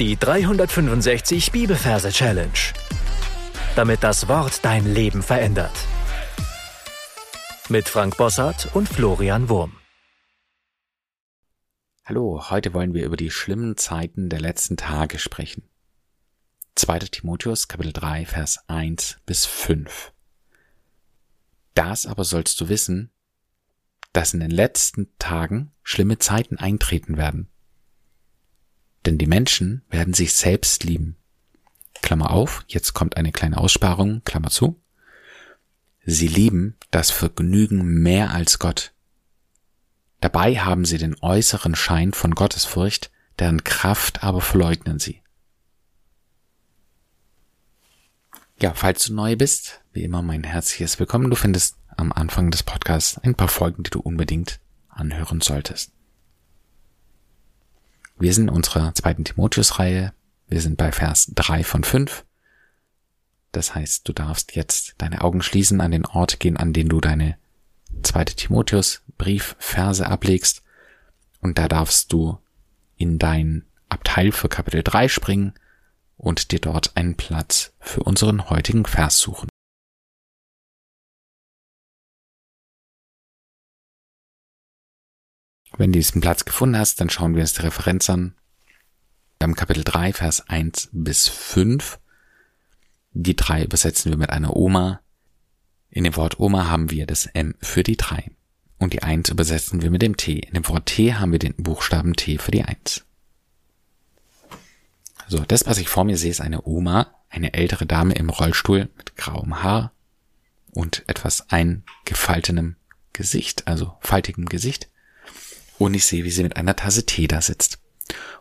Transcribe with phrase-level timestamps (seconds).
[0.00, 2.50] Die 365 Bibelverse Challenge.
[3.76, 5.70] Damit das Wort dein Leben verändert.
[7.68, 9.76] Mit Frank Bossart und Florian Wurm.
[12.04, 15.62] Hallo, heute wollen wir über die schlimmen Zeiten der letzten Tage sprechen.
[16.74, 16.98] 2.
[16.98, 20.12] Timotheus Kapitel 3 Vers 1 bis 5.
[21.74, 23.12] Das aber sollst du wissen,
[24.12, 27.48] dass in den letzten Tagen schlimme Zeiten eintreten werden.
[29.06, 31.16] Denn die Menschen werden sich selbst lieben.
[32.02, 34.80] Klammer auf, jetzt kommt eine kleine Aussparung, Klammer zu.
[36.04, 38.92] Sie lieben das Vergnügen mehr als Gott.
[40.20, 45.22] Dabei haben sie den äußeren Schein von Gottesfurcht, deren Kraft aber verleugnen sie.
[48.60, 51.30] Ja, falls du neu bist, wie immer mein herzliches Willkommen.
[51.30, 55.93] Du findest am Anfang des Podcasts ein paar Folgen, die du unbedingt anhören solltest.
[58.18, 60.12] Wir sind in unserer zweiten Timotheus-Reihe.
[60.48, 62.24] Wir sind bei Vers drei von fünf.
[63.52, 67.00] Das heißt, du darfst jetzt deine Augen schließen, an den Ort gehen, an den du
[67.00, 67.36] deine
[68.02, 70.62] zweite Timotheus-Briefverse ablegst.
[71.40, 72.38] Und da darfst du
[72.96, 75.54] in dein Abteil für Kapitel 3 springen
[76.16, 79.48] und dir dort einen Platz für unseren heutigen Vers suchen.
[85.76, 88.34] Wenn du diesen Platz gefunden hast, dann schauen wir uns die Referenz an.
[89.40, 91.98] Beim Kapitel 3, Vers 1 bis 5.
[93.12, 95.00] Die drei übersetzen wir mit einer Oma.
[95.90, 98.30] In dem Wort Oma haben wir das M für die drei.
[98.78, 100.38] Und die 1 übersetzen wir mit dem T.
[100.38, 103.04] In dem Wort T haben wir den Buchstaben T für die 1.
[105.26, 108.90] So, das, was ich vor mir sehe, ist eine Oma, eine ältere Dame im Rollstuhl
[108.96, 109.92] mit grauem Haar
[110.70, 112.76] und etwas eingefaltenem
[113.12, 114.88] Gesicht, also faltigem Gesicht
[115.78, 117.78] und ich sehe, wie sie mit einer Tasse Tee da sitzt.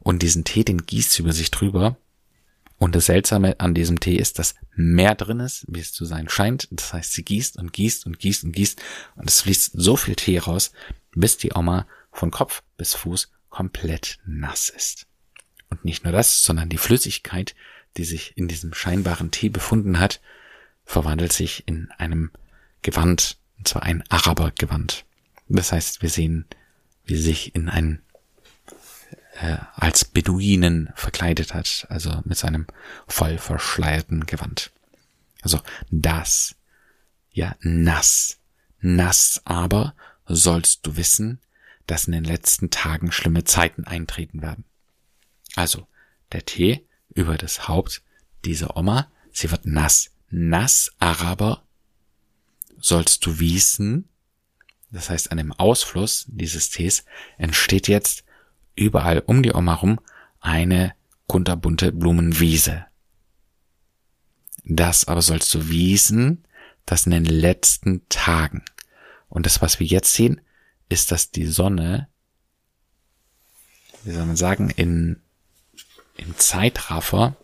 [0.00, 1.96] Und diesen Tee, den gießt sie über sich drüber.
[2.78, 6.28] Und das Seltsame an diesem Tee ist, dass mehr drin ist, wie es zu sein
[6.28, 6.68] scheint.
[6.70, 8.80] Das heißt, sie gießt und gießt und gießt und gießt.
[9.16, 10.72] Und es fließt so viel Tee raus,
[11.12, 15.06] bis die Oma von Kopf bis Fuß komplett nass ist.
[15.68, 17.54] Und nicht nur das, sondern die Flüssigkeit,
[17.96, 20.20] die sich in diesem scheinbaren Tee befunden hat,
[20.84, 22.30] verwandelt sich in einem
[22.82, 25.04] Gewand, und zwar ein Arabergewand.
[25.48, 26.46] Das heißt, wir sehen
[27.10, 28.02] sie sich in ein
[29.40, 32.66] äh, als Beduinen verkleidet hat, also mit seinem
[33.08, 34.70] voll verschleierten Gewand.
[35.42, 35.60] Also
[35.90, 36.56] das,
[37.30, 38.38] ja, nass,
[38.80, 39.94] nass aber
[40.26, 41.40] sollst du wissen,
[41.86, 44.64] dass in den letzten Tagen schlimme Zeiten eintreten werden.
[45.56, 45.86] Also
[46.32, 48.02] der Tee über das Haupt
[48.44, 51.64] dieser Oma, sie wird nass, nass, Araber,
[52.78, 54.08] sollst du wissen,
[54.90, 57.04] das heißt an dem Ausfluss dieses Tees,
[57.38, 58.24] entsteht jetzt
[58.74, 60.00] überall um die Oma rum
[60.40, 60.94] eine
[61.26, 62.86] kunterbunte Blumenwiese.
[64.64, 66.44] Das aber sollst du wiesen,
[66.86, 68.64] dass in den letzten Tagen,
[69.28, 70.40] und das, was wir jetzt sehen,
[70.88, 72.08] ist, dass die Sonne,
[74.02, 75.20] wie soll man sagen, in,
[76.16, 77.36] im Zeitraffer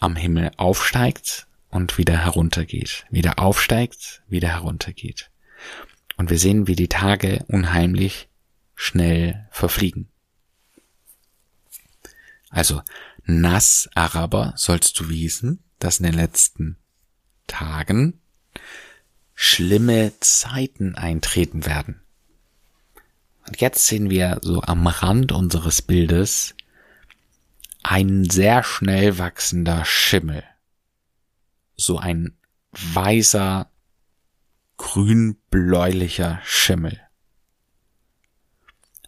[0.00, 5.30] am Himmel aufsteigt und wieder heruntergeht, wieder aufsteigt, wieder heruntergeht.
[6.16, 8.28] Und wir sehen, wie die Tage unheimlich
[8.74, 10.08] schnell verfliegen.
[12.50, 12.82] Also,
[13.24, 16.76] nass Araber sollst du wissen, dass in den letzten
[17.46, 18.20] Tagen
[19.34, 22.00] schlimme Zeiten eintreten werden.
[23.46, 26.54] Und jetzt sehen wir so am Rand unseres Bildes
[27.82, 30.42] ein sehr schnell wachsender Schimmel.
[31.76, 32.36] So ein
[32.72, 33.70] weißer
[34.84, 37.00] grün-bläulicher Schimmel.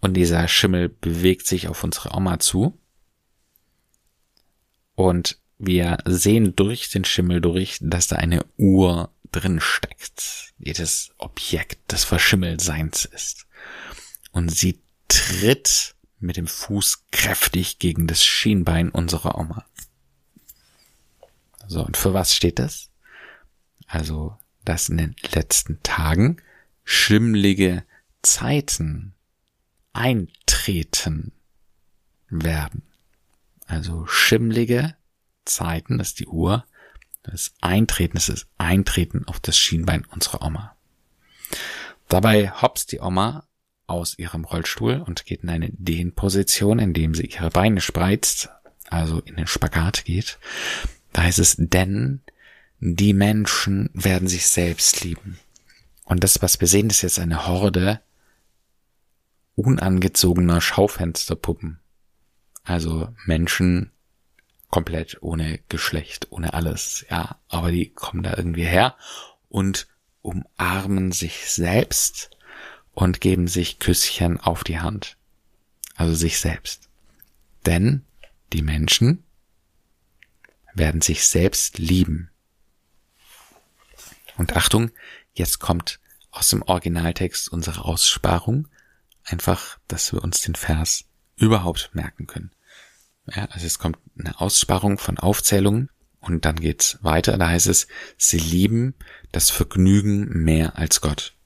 [0.00, 2.78] Und dieser Schimmel bewegt sich auf unsere Oma zu.
[4.94, 11.10] Und wir sehen durch den Schimmel durch, dass da eine Uhr drin steckt, die das
[11.16, 13.46] Objekt des Verschimmelseins ist.
[14.30, 14.78] Und sie
[15.08, 19.64] tritt mit dem Fuß kräftig gegen das Schienbein unserer Oma.
[21.66, 22.90] So, und für was steht das?
[23.86, 24.36] Also
[24.72, 26.38] dass in den letzten Tagen
[26.82, 27.84] schimmlige
[28.22, 29.12] Zeiten
[29.92, 31.32] eintreten
[32.30, 32.82] werden.
[33.66, 34.96] Also schimmlige
[35.44, 36.64] Zeiten, das ist die Uhr,
[37.22, 40.74] das Eintreten, das ist Eintreten auf das Schienbein unserer Oma.
[42.08, 43.46] Dabei hopst die Oma
[43.86, 48.48] aus ihrem Rollstuhl und geht in eine Dehnposition, indem sie ihre Beine spreizt,
[48.88, 50.38] also in den Spagat geht.
[51.12, 52.22] Da heißt es, denn
[52.84, 55.38] die Menschen werden sich selbst lieben.
[56.04, 58.00] Und das, was wir sehen, ist jetzt eine Horde
[59.54, 61.78] unangezogener Schaufensterpuppen.
[62.64, 63.92] Also Menschen
[64.68, 68.96] komplett ohne Geschlecht, ohne alles, ja, aber die kommen da irgendwie her
[69.48, 69.86] und
[70.22, 72.30] umarmen sich selbst
[72.94, 75.16] und geben sich Küsschen auf die Hand.
[75.94, 76.88] Also sich selbst.
[77.64, 78.04] Denn
[78.52, 79.22] die Menschen
[80.74, 82.31] werden sich selbst lieben.
[84.36, 84.90] Und Achtung,
[85.34, 86.00] jetzt kommt
[86.30, 88.68] aus dem Originaltext unsere Aussparung.
[89.24, 91.04] Einfach, dass wir uns den Vers
[91.36, 92.50] überhaupt merken können.
[93.26, 95.90] Ja, also es kommt eine Aussparung von Aufzählungen
[96.20, 97.36] und dann geht's weiter.
[97.38, 97.86] Da heißt es,
[98.16, 98.94] sie lieben
[99.30, 101.36] das Vergnügen mehr als Gott.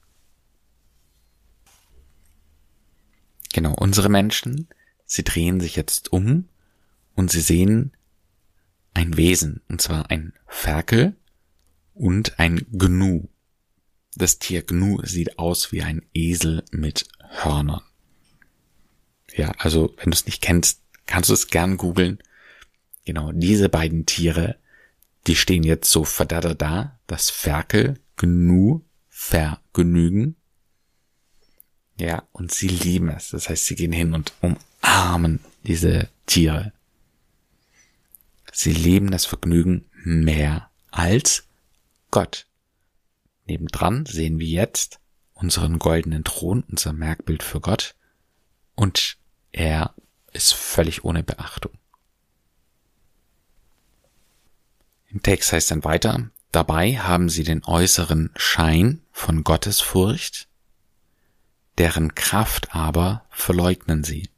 [3.53, 4.67] Genau, unsere Menschen,
[5.05, 6.47] sie drehen sich jetzt um
[7.15, 7.91] und sie sehen
[8.93, 11.15] ein Wesen, und zwar ein Ferkel
[11.97, 13.27] und ein Gnu.
[14.15, 17.81] Das Tier Gnu sieht aus wie ein Esel mit Hörnern.
[19.35, 22.19] Ja, also wenn du es nicht kennst, kannst du es gern googeln.
[23.05, 24.57] Genau, diese beiden Tiere,
[25.27, 26.99] die stehen jetzt so verdattert da.
[27.05, 30.35] Das Ferkel, Gnu, Vergnügen.
[31.99, 33.29] Ja, und sie lieben es.
[33.29, 36.73] Das heißt, sie gehen hin und umarmen diese Tiere.
[38.51, 41.47] Sie lieben das Vergnügen mehr als
[42.11, 42.47] Gott.
[43.45, 44.99] Nebendran sehen wir jetzt
[45.33, 47.95] unseren goldenen Thron, unser Merkbild für Gott.
[48.75, 49.17] Und
[49.51, 49.93] er
[50.33, 51.71] ist völlig ohne Beachtung.
[55.07, 60.47] Im Text heißt dann weiter, dabei haben sie den äußeren Schein von Gottes Furcht,
[61.77, 64.29] deren Kraft aber verleugnen sie.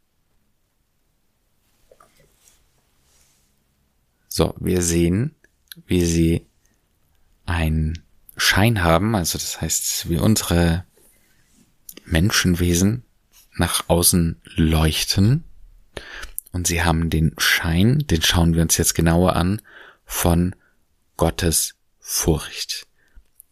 [4.28, 5.36] So, wir sehen,
[5.88, 6.49] wie sie
[7.50, 8.04] einen
[8.38, 10.86] Schein haben, also das heißt, wie unsere
[12.06, 13.04] Menschenwesen
[13.54, 15.44] nach außen leuchten.
[16.52, 19.62] Und sie haben den Schein, den schauen wir uns jetzt genauer an,
[20.06, 20.56] von
[21.18, 22.88] Gottes Furcht.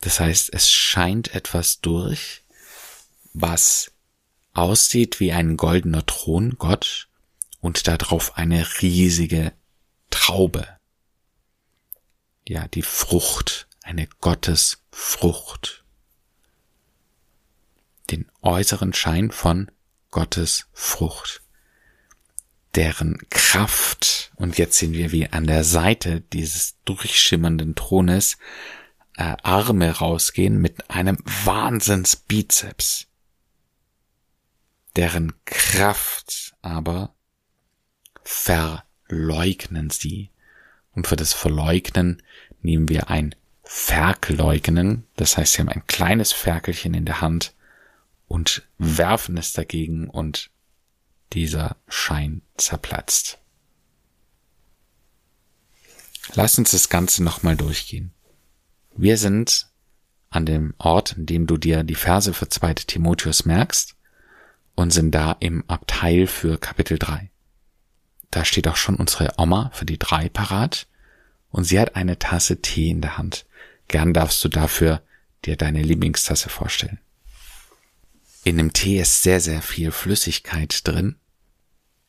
[0.02, 2.44] Das heißt, es scheint etwas durch,
[3.34, 3.92] was
[4.54, 7.08] aussieht wie ein goldener Thron Gott
[7.60, 9.54] und darauf eine riesige
[10.10, 10.68] Traube.
[12.48, 15.84] Ja, die Frucht, eine Gottesfrucht.
[18.12, 19.72] Den äußeren Schein von
[20.12, 21.42] Gottes Frucht
[22.78, 28.38] deren Kraft, und jetzt sehen wir, wie an der Seite dieses durchschimmernden Thrones
[29.16, 33.08] äh, Arme rausgehen mit einem Wahnsinnsbizeps,
[34.96, 37.16] deren Kraft aber
[38.24, 40.30] verleugnen sie.
[40.94, 42.22] Und für das Verleugnen
[42.62, 43.34] nehmen wir ein
[43.70, 47.54] Verleugnen, das heißt, sie haben ein kleines Ferkelchen in der Hand
[48.28, 50.50] und werfen es dagegen und
[51.34, 53.40] dieser Schein zerplatzt.
[56.34, 58.14] Lass uns das Ganze nochmal durchgehen.
[58.96, 59.68] Wir sind
[60.30, 62.74] an dem Ort, in dem du dir die Verse für 2.
[62.76, 63.96] Timotheus merkst
[64.76, 67.32] und sind da im Abteil für Kapitel 3.
[68.32, 70.88] Da steht auch schon unsere Oma für die 3 parat
[71.50, 73.46] und sie hat eine Tasse Tee in der Hand.
[73.88, 75.02] Gern darfst du dafür
[75.46, 77.00] dir deine Lieblingstasse vorstellen.
[78.44, 81.18] In dem Tee ist sehr, sehr viel Flüssigkeit drin.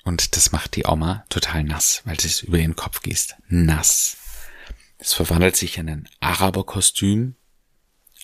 [0.04, 3.36] Und das macht die Oma total nass, weil sie es über ihren Kopf gießt.
[3.48, 4.16] Nass.
[4.98, 7.34] Es verwandelt sich in ein Araberkostüm.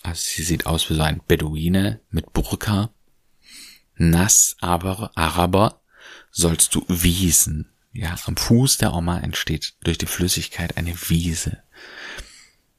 [0.03, 2.89] Also sie sieht aus wie so ein Beduine mit Burka.
[3.95, 5.81] Nass, aber Araber
[6.31, 7.71] sollst du wiesen.
[7.93, 11.63] Ja, am Fuß der Oma entsteht durch die Flüssigkeit eine Wiese.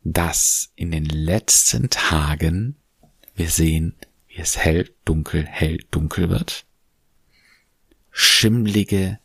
[0.09, 2.77] Das in den letzten Tagen
[3.37, 3.95] wir sehen
[4.29, 6.65] wie es hell, dunkel, hell, dunkel wird.
[8.11, 9.19] Schimmlige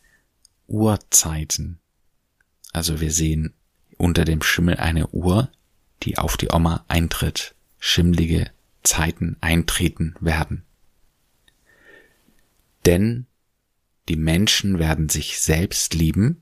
[0.68, 1.80] Uhrzeiten.
[2.74, 3.54] Also wir sehen
[3.98, 5.50] unter dem Schimmel eine Uhr,
[6.04, 7.56] die auf die Oma eintritt.
[7.80, 8.52] Schimmlige
[8.84, 10.64] Zeiten eintreten werden.
[12.86, 13.28] Denn
[14.10, 16.42] die Menschen werden sich selbst lieben.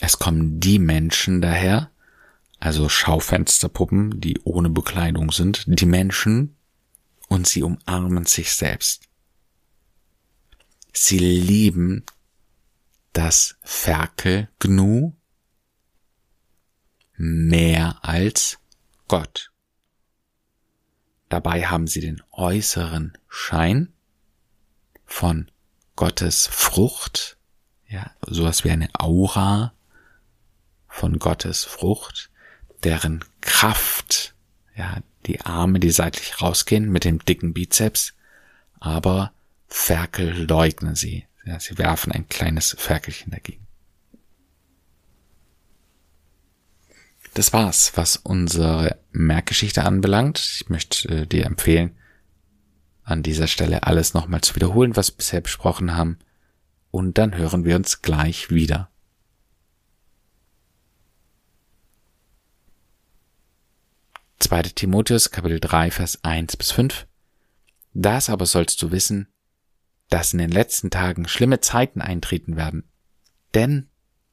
[0.00, 1.90] Es kommen die Menschen daher,
[2.60, 6.56] also Schaufensterpuppen, die ohne Bekleidung sind, die Menschen,
[7.28, 9.08] und sie umarmen sich selbst.
[10.92, 12.04] Sie lieben
[13.12, 15.16] das Ferkelgnu
[17.16, 18.58] mehr als
[19.08, 19.52] Gott.
[21.28, 23.92] Dabei haben sie den äußeren Schein
[25.06, 25.50] von
[25.96, 27.38] Gottes Frucht,
[27.88, 29.72] ja, sowas wie eine Aura
[30.88, 32.29] von Gottes Frucht,
[32.84, 34.34] deren Kraft,
[34.76, 38.14] ja, die Arme, die seitlich rausgehen mit dem dicken Bizeps,
[38.78, 39.32] aber
[39.68, 41.26] Ferkel leugnen sie.
[41.44, 43.66] Ja, sie werfen ein kleines Ferkelchen dagegen.
[47.34, 50.38] Das war's, was unsere Merkgeschichte anbelangt.
[50.38, 51.96] Ich möchte äh, dir empfehlen,
[53.04, 56.18] an dieser Stelle alles nochmal zu wiederholen, was wir bisher besprochen haben.
[56.90, 58.89] Und dann hören wir uns gleich wieder.
[64.40, 64.62] 2.
[64.74, 67.06] Timotheus Kapitel 3 Vers 1 bis 5.
[67.92, 69.28] Das aber sollst du wissen,
[70.08, 72.88] dass in den letzten Tagen schlimme Zeiten eintreten werden.
[73.52, 73.90] Denn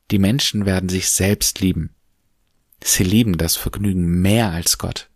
[0.09, 1.93] die Menschen werden sich selbst lieben.
[2.81, 5.09] Sie lieben das Vergnügen mehr als Gott.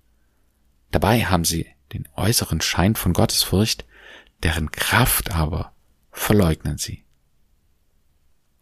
[0.92, 3.86] Dabei haben sie den äußeren Schein von Gottesfurcht,
[4.44, 5.74] deren Kraft aber
[6.12, 7.06] verleugnen sie.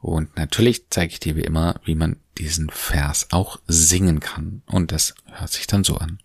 [0.01, 4.61] Und natürlich zeige ich dir wie immer, wie man diesen Vers auch singen kann.
[4.65, 6.19] Und das hört sich dann so an.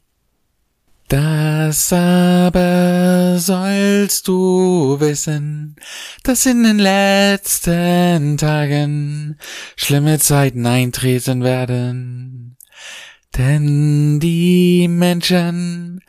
[1.09, 5.77] Das aber sollst du wissen,
[6.23, 9.39] dass in den letzten Tagen
[9.77, 12.57] schlimme Zeiten eintreten werden.
[13.37, 16.01] Denn die Menschen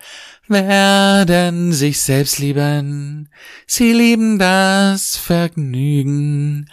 [0.48, 3.30] werden sich selbst lieben,
[3.68, 6.70] sie lieben das Vergnügen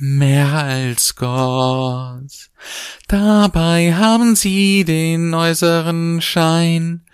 [0.00, 2.50] mehr als Gott.
[3.06, 7.04] Dabei haben sie den äußeren Schein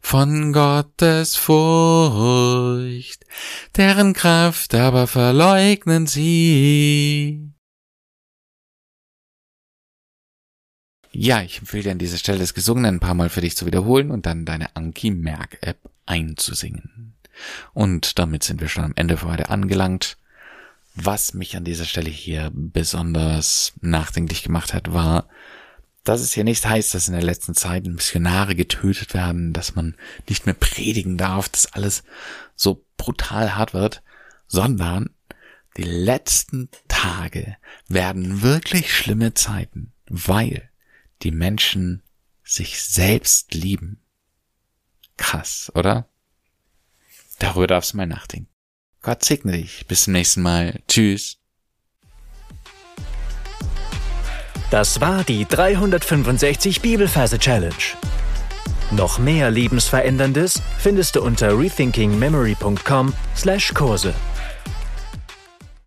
[0.00, 3.24] von Gottes Furcht,
[3.76, 7.52] deren Kraft aber verleugnen sie.
[11.10, 13.64] Ja, ich empfehle dir an dieser Stelle das Gesungene ein paar Mal für dich zu
[13.66, 17.16] wiederholen und dann deine Anki-Merk-App einzusingen.
[17.72, 20.18] Und damit sind wir schon am Ende für heute angelangt.
[20.96, 25.28] Was mich an dieser Stelle hier besonders nachdenklich gemacht hat, war,
[26.04, 29.94] dass es hier nicht heißt, dass in der letzten Zeit Missionare getötet werden, dass man
[30.26, 32.02] nicht mehr predigen darf, dass alles
[32.54, 34.02] so brutal hart wird,
[34.46, 35.10] sondern
[35.76, 37.56] die letzten Tage
[37.88, 40.70] werden wirklich schlimme Zeiten, weil
[41.22, 42.02] die Menschen
[42.42, 44.00] sich selbst lieben.
[45.18, 46.08] Krass, oder?
[47.38, 48.48] Darüber darfst du mal nachdenken.
[49.06, 49.86] Gott segne dich.
[49.86, 50.80] Bis zum nächsten Mal.
[50.88, 51.36] Tschüss.
[54.72, 57.72] Das war die 365 Bibelferse Challenge.
[58.90, 64.12] Noch mehr Lebensveränderndes findest du unter rethinkingmemory.com/Kurse.